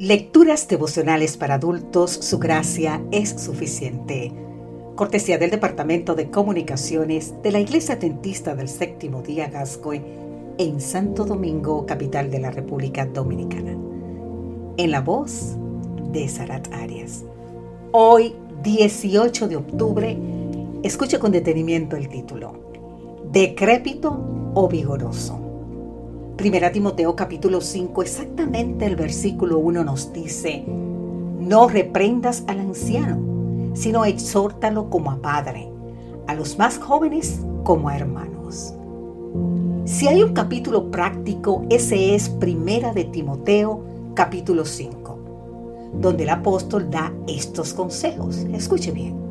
Lecturas 0.00 0.66
devocionales 0.66 1.36
para 1.36 1.56
adultos, 1.56 2.10
su 2.10 2.38
gracia 2.38 3.04
es 3.10 3.28
suficiente. 3.38 4.32
Cortesía 4.94 5.36
del 5.36 5.50
Departamento 5.50 6.14
de 6.14 6.30
Comunicaciones 6.30 7.34
de 7.42 7.52
la 7.52 7.60
Iglesia 7.60 7.96
Dentista 7.96 8.54
del 8.54 8.70
Séptimo 8.70 9.20
Día 9.20 9.50
Gascoy 9.50 10.00
en 10.56 10.80
Santo 10.80 11.26
Domingo, 11.26 11.84
capital 11.84 12.30
de 12.30 12.38
la 12.38 12.50
República 12.50 13.04
Dominicana. 13.04 13.76
En 14.78 14.90
la 14.90 15.02
voz 15.02 15.56
de 16.10 16.26
Sarat 16.30 16.72
Arias. 16.72 17.26
Hoy, 17.92 18.34
18 18.62 19.48
de 19.48 19.56
octubre, 19.56 20.18
escuche 20.82 21.18
con 21.18 21.30
detenimiento 21.30 21.96
el 21.96 22.08
título. 22.08 22.54
Decrépito 23.30 24.18
o 24.54 24.66
vigoroso. 24.66 25.49
Primera 26.40 26.72
Timoteo 26.72 27.14
capítulo 27.14 27.60
5, 27.60 28.00
exactamente 28.00 28.86
el 28.86 28.96
versículo 28.96 29.58
1 29.58 29.84
nos 29.84 30.10
dice, 30.10 30.64
no 30.66 31.68
reprendas 31.68 32.44
al 32.46 32.60
anciano, 32.60 33.74
sino 33.74 34.06
exhórtalo 34.06 34.88
como 34.88 35.10
a 35.10 35.20
padre, 35.20 35.68
a 36.26 36.32
los 36.32 36.56
más 36.56 36.78
jóvenes 36.78 37.40
como 37.62 37.90
a 37.90 37.96
hermanos. 37.96 38.72
Si 39.84 40.08
hay 40.08 40.22
un 40.22 40.32
capítulo 40.32 40.90
práctico, 40.90 41.66
ese 41.68 42.14
es 42.14 42.30
Primera 42.30 42.94
de 42.94 43.04
Timoteo 43.04 43.84
capítulo 44.14 44.64
5, 44.64 45.18
donde 46.00 46.22
el 46.22 46.30
apóstol 46.30 46.90
da 46.90 47.12
estos 47.28 47.74
consejos. 47.74 48.36
Escuche 48.54 48.92
bien. 48.92 49.29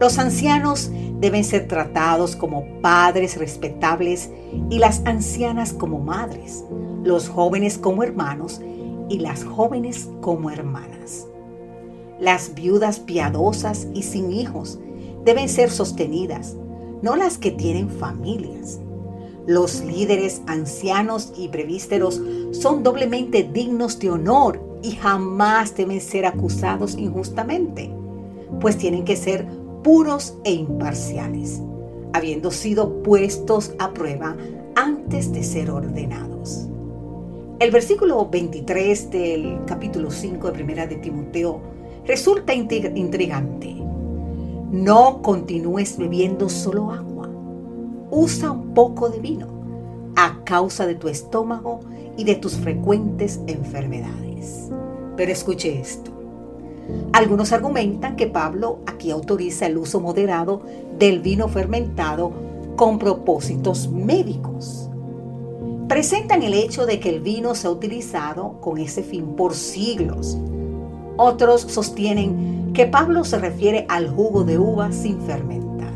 Los 0.00 0.18
ancianos 0.18 0.90
deben 1.20 1.44
ser 1.44 1.68
tratados 1.68 2.36
como 2.36 2.64
padres 2.80 3.36
respetables 3.36 4.30
y 4.68 4.78
las 4.78 5.02
ancianas 5.04 5.72
como 5.72 6.00
madres, 6.00 6.64
los 7.02 7.28
jóvenes 7.28 7.78
como 7.78 8.02
hermanos 8.02 8.60
y 9.08 9.18
las 9.18 9.44
jóvenes 9.44 10.08
como 10.20 10.50
hermanas. 10.50 11.26
Las 12.18 12.54
viudas 12.54 13.00
piadosas 13.00 13.86
y 13.94 14.02
sin 14.02 14.32
hijos 14.32 14.78
deben 15.24 15.48
ser 15.48 15.70
sostenidas, 15.70 16.56
no 17.02 17.16
las 17.16 17.38
que 17.38 17.50
tienen 17.50 17.88
familias. 17.88 18.80
Los 19.46 19.84
líderes 19.84 20.42
ancianos 20.46 21.32
y 21.36 21.48
prevísteros 21.48 22.20
son 22.52 22.82
doblemente 22.82 23.48
dignos 23.52 23.98
de 23.98 24.10
honor 24.10 24.60
y 24.82 24.92
jamás 24.92 25.74
deben 25.76 26.00
ser 26.00 26.26
acusados 26.26 26.96
injustamente, 26.96 27.90
pues 28.60 28.78
tienen 28.78 29.04
que 29.04 29.16
ser 29.16 29.46
puros 29.84 30.34
e 30.42 30.52
imparciales, 30.52 31.60
habiendo 32.14 32.50
sido 32.50 33.02
puestos 33.04 33.74
a 33.78 33.92
prueba 33.92 34.34
antes 34.74 35.30
de 35.30 35.44
ser 35.44 35.70
ordenados. 35.70 36.66
El 37.60 37.70
versículo 37.70 38.28
23 38.28 39.10
del 39.10 39.60
capítulo 39.66 40.10
5 40.10 40.48
de 40.48 40.52
Primera 40.54 40.86
de 40.86 40.96
Timoteo 40.96 41.60
resulta 42.06 42.54
intrigante. 42.54 43.76
No 44.72 45.20
continúes 45.22 45.96
bebiendo 45.98 46.48
solo 46.48 46.90
agua. 46.90 47.28
Usa 48.10 48.50
un 48.50 48.74
poco 48.74 49.10
de 49.10 49.20
vino 49.20 49.46
a 50.16 50.42
causa 50.44 50.86
de 50.86 50.94
tu 50.94 51.08
estómago 51.08 51.80
y 52.16 52.24
de 52.24 52.36
tus 52.36 52.54
frecuentes 52.54 53.40
enfermedades. 53.46 54.70
Pero 55.16 55.30
escuche 55.30 55.78
esto. 55.78 56.13
Algunos 57.12 57.52
argumentan 57.52 58.16
que 58.16 58.26
Pablo 58.26 58.80
aquí 58.86 59.10
autoriza 59.10 59.66
el 59.66 59.78
uso 59.78 60.00
moderado 60.00 60.62
del 60.98 61.20
vino 61.20 61.48
fermentado 61.48 62.32
con 62.76 62.98
propósitos 62.98 63.88
médicos. 63.88 64.90
Presentan 65.88 66.42
el 66.42 66.54
hecho 66.54 66.86
de 66.86 66.98
que 66.98 67.10
el 67.10 67.20
vino 67.20 67.54
se 67.54 67.66
ha 67.66 67.70
utilizado 67.70 68.60
con 68.60 68.78
ese 68.78 69.02
fin 69.02 69.36
por 69.36 69.54
siglos. 69.54 70.38
Otros 71.16 71.60
sostienen 71.60 72.72
que 72.72 72.86
Pablo 72.86 73.24
se 73.24 73.38
refiere 73.38 73.86
al 73.88 74.08
jugo 74.08 74.44
de 74.44 74.58
uva 74.58 74.90
sin 74.92 75.20
fermentar. 75.20 75.92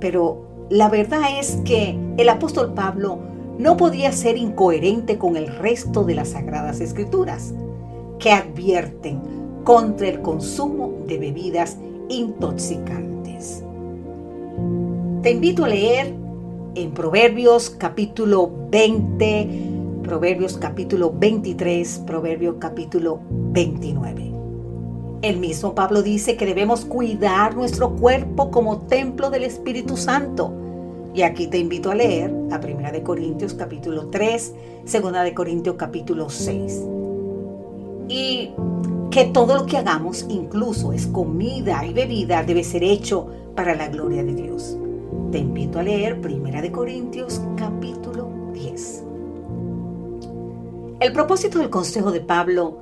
Pero 0.00 0.66
la 0.70 0.88
verdad 0.88 1.38
es 1.38 1.58
que 1.64 1.98
el 2.16 2.28
apóstol 2.28 2.72
Pablo 2.72 3.18
no 3.58 3.76
podía 3.76 4.12
ser 4.12 4.36
incoherente 4.38 5.18
con 5.18 5.36
el 5.36 5.48
resto 5.48 6.04
de 6.04 6.14
las 6.14 6.30
sagradas 6.30 6.80
escrituras, 6.80 7.52
que 8.18 8.32
advierten 8.32 9.41
contra 9.64 10.08
el 10.08 10.20
consumo 10.22 10.92
de 11.06 11.18
bebidas 11.18 11.76
intoxicantes. 12.08 13.62
Te 15.22 15.30
invito 15.30 15.64
a 15.64 15.68
leer 15.68 16.14
en 16.74 16.90
Proverbios 16.92 17.70
capítulo 17.70 18.50
20, 18.70 19.48
Proverbios 20.02 20.56
capítulo 20.56 21.12
23, 21.16 22.02
Proverbios 22.06 22.56
capítulo 22.58 23.20
29. 23.30 24.32
El 25.22 25.38
mismo 25.38 25.74
Pablo 25.74 26.02
dice 26.02 26.36
que 26.36 26.46
debemos 26.46 26.84
cuidar 26.84 27.54
nuestro 27.54 27.94
cuerpo 27.94 28.50
como 28.50 28.80
templo 28.80 29.30
del 29.30 29.44
Espíritu 29.44 29.96
Santo. 29.96 30.52
Y 31.14 31.22
aquí 31.22 31.46
te 31.46 31.58
invito 31.58 31.90
a 31.92 31.94
leer 31.94 32.32
la 32.48 32.58
Primera 32.58 32.90
de 32.90 33.04
Corintios 33.04 33.54
capítulo 33.54 34.08
3, 34.08 34.54
Segunda 34.84 35.22
de 35.22 35.34
Corintios 35.34 35.76
capítulo 35.76 36.28
6. 36.28 36.82
Y 38.08 38.50
que 39.12 39.26
todo 39.26 39.54
lo 39.54 39.66
que 39.66 39.76
hagamos, 39.76 40.24
incluso 40.30 40.94
es 40.94 41.06
comida 41.06 41.84
y 41.84 41.92
bebida, 41.92 42.42
debe 42.44 42.64
ser 42.64 42.82
hecho 42.82 43.28
para 43.54 43.74
la 43.74 43.88
gloria 43.88 44.24
de 44.24 44.34
Dios. 44.34 44.78
Te 45.30 45.36
invito 45.36 45.78
a 45.78 45.82
leer 45.82 46.22
Primera 46.22 46.62
de 46.62 46.72
Corintios 46.72 47.42
capítulo 47.58 48.30
10. 48.54 49.04
El 51.00 51.12
propósito 51.12 51.58
del 51.58 51.68
consejo 51.68 52.10
de 52.10 52.22
Pablo 52.22 52.78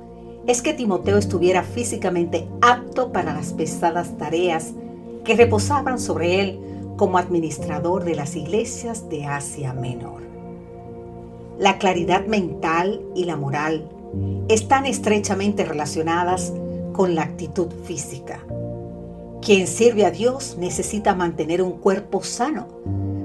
es 0.47 0.61
que 0.61 0.73
Timoteo 0.73 1.17
estuviera 1.17 1.63
físicamente 1.63 2.47
apto 2.61 3.11
para 3.11 3.33
las 3.33 3.51
pesadas 3.51 4.17
tareas 4.17 4.71
que 5.25 5.35
reposaban 5.35 5.99
sobre 5.99 6.39
él 6.39 6.59
como 6.95 7.17
administrador 7.17 8.05
de 8.05 8.15
las 8.15 8.37
iglesias 8.37 9.09
de 9.09 9.25
Asia 9.25 9.73
Menor. 9.73 10.21
La 11.59 11.77
claridad 11.77 12.25
mental 12.25 13.01
y 13.15 13.25
la 13.25 13.35
moral 13.35 13.89
están 14.47 14.85
estrechamente 14.85 15.65
relacionadas 15.65 16.53
con 16.93 17.15
la 17.15 17.23
actitud 17.23 17.67
física. 17.85 18.39
Quien 19.41 19.65
sirve 19.65 20.05
a 20.05 20.11
Dios 20.11 20.57
necesita 20.59 21.15
mantener 21.15 21.61
un 21.61 21.73
cuerpo 21.73 22.23
sano, 22.23 22.67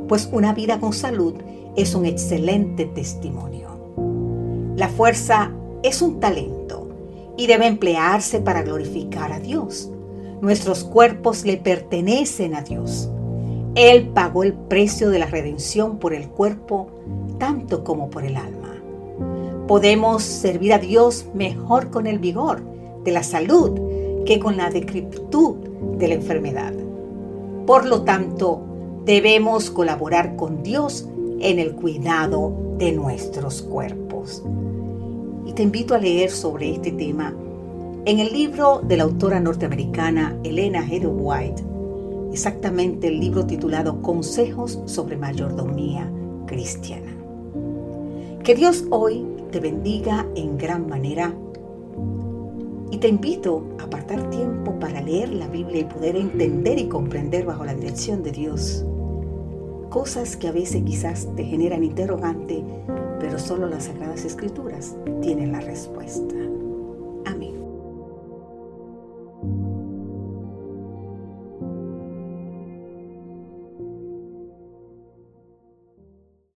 pues 0.08 0.28
una 0.32 0.54
vida 0.54 0.80
con 0.80 0.92
salud 0.92 1.34
es 1.76 1.94
un 1.94 2.06
excelente 2.06 2.86
testimonio. 2.86 3.66
La 4.76 4.88
fuerza 4.88 5.52
es 5.82 6.00
un 6.02 6.20
talento 6.20 6.88
y 7.36 7.46
debe 7.46 7.66
emplearse 7.66 8.40
para 8.40 8.62
glorificar 8.62 9.32
a 9.32 9.40
Dios. 9.40 9.90
Nuestros 10.40 10.84
cuerpos 10.84 11.44
le 11.44 11.56
pertenecen 11.56 12.54
a 12.54 12.62
Dios. 12.62 13.10
Él 13.74 14.08
pagó 14.08 14.42
el 14.42 14.54
precio 14.54 15.10
de 15.10 15.18
la 15.18 15.26
redención 15.26 15.98
por 15.98 16.14
el 16.14 16.28
cuerpo 16.28 16.88
tanto 17.38 17.84
como 17.84 18.08
por 18.08 18.24
el 18.24 18.36
alma. 18.36 18.75
Podemos 19.68 20.22
servir 20.22 20.72
a 20.72 20.78
Dios 20.78 21.26
mejor 21.34 21.90
con 21.90 22.06
el 22.06 22.18
vigor 22.18 22.62
de 23.04 23.12
la 23.12 23.22
salud 23.22 23.72
que 24.24 24.38
con 24.38 24.56
la 24.56 24.70
decrepitud 24.70 25.56
de 25.98 26.08
la 26.08 26.14
enfermedad. 26.14 26.72
Por 27.66 27.84
lo 27.86 28.02
tanto, 28.02 28.60
debemos 29.04 29.70
colaborar 29.70 30.36
con 30.36 30.62
Dios 30.62 31.08
en 31.40 31.58
el 31.58 31.74
cuidado 31.74 32.52
de 32.78 32.92
nuestros 32.92 33.62
cuerpos. 33.62 34.42
Y 35.46 35.52
te 35.52 35.62
invito 35.62 35.94
a 35.94 35.98
leer 35.98 36.30
sobre 36.30 36.72
este 36.72 36.92
tema 36.92 37.34
en 38.04 38.20
el 38.20 38.32
libro 38.32 38.82
de 38.84 38.96
la 38.96 39.02
autora 39.02 39.40
norteamericana 39.40 40.38
Elena 40.44 40.80
Heather 40.86 41.10
White, 41.12 41.62
exactamente 42.32 43.08
el 43.08 43.18
libro 43.18 43.46
titulado 43.46 44.00
Consejos 44.00 44.80
sobre 44.86 45.16
Mayordomía 45.16 46.08
Cristiana. 46.46 47.12
Que 48.44 48.54
Dios 48.54 48.84
hoy 48.90 49.24
te 49.56 49.60
bendiga 49.60 50.26
en 50.34 50.58
gran 50.58 50.86
manera. 50.86 51.34
Y 52.90 52.98
te 52.98 53.08
invito 53.08 53.66
a 53.78 53.84
apartar 53.84 54.28
tiempo 54.28 54.78
para 54.78 55.00
leer 55.00 55.30
la 55.30 55.48
Biblia 55.48 55.80
y 55.80 55.84
poder 55.84 56.14
entender 56.14 56.78
y 56.78 56.88
comprender 56.88 57.46
bajo 57.46 57.64
la 57.64 57.74
dirección 57.74 58.22
de 58.22 58.32
Dios 58.32 58.84
cosas 59.88 60.36
que 60.36 60.48
a 60.48 60.52
veces 60.52 60.82
quizás 60.82 61.26
te 61.36 61.44
generan 61.44 61.84
interrogante, 61.84 62.62
pero 63.18 63.38
solo 63.38 63.66
las 63.66 63.84
Sagradas 63.84 64.26
Escrituras 64.26 64.94
tienen 65.22 65.52
la 65.52 65.60
respuesta. 65.60 66.34